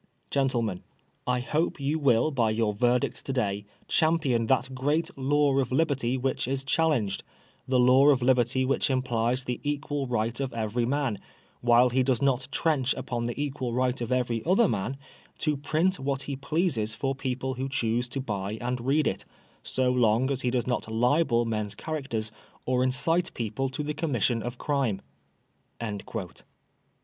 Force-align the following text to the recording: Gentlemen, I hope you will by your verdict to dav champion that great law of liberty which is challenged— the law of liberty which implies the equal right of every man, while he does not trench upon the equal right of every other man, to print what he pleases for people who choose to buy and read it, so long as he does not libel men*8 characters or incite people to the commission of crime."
Gentlemen, 0.31 0.81
I 1.27 1.41
hope 1.41 1.79
you 1.79 1.99
will 1.99 2.31
by 2.31 2.49
your 2.49 2.73
verdict 2.73 3.23
to 3.27 3.33
dav 3.33 3.61
champion 3.87 4.47
that 4.47 4.73
great 4.73 5.15
law 5.15 5.59
of 5.59 5.71
liberty 5.71 6.17
which 6.17 6.47
is 6.47 6.63
challenged— 6.63 7.21
the 7.67 7.77
law 7.77 8.07
of 8.09 8.23
liberty 8.23 8.65
which 8.65 8.89
implies 8.89 9.43
the 9.43 9.59
equal 9.61 10.07
right 10.07 10.39
of 10.39 10.55
every 10.55 10.87
man, 10.87 11.19
while 11.59 11.89
he 11.91 12.01
does 12.01 12.19
not 12.19 12.47
trench 12.51 12.95
upon 12.95 13.27
the 13.27 13.39
equal 13.39 13.73
right 13.75 14.01
of 14.01 14.11
every 14.11 14.43
other 14.43 14.67
man, 14.67 14.97
to 15.37 15.55
print 15.55 15.99
what 15.99 16.23
he 16.23 16.35
pleases 16.35 16.95
for 16.95 17.13
people 17.13 17.53
who 17.53 17.69
choose 17.69 18.07
to 18.09 18.19
buy 18.19 18.53
and 18.59 18.81
read 18.81 19.05
it, 19.05 19.25
so 19.61 19.91
long 19.91 20.31
as 20.31 20.41
he 20.41 20.49
does 20.49 20.65
not 20.65 20.91
libel 20.91 21.45
men*8 21.45 21.77
characters 21.77 22.31
or 22.65 22.81
incite 22.81 23.31
people 23.35 23.69
to 23.69 23.83
the 23.83 23.93
commission 23.93 24.41
of 24.41 24.57
crime." 24.57 24.99